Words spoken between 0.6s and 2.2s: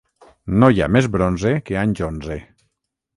No hi ha més bronze que anys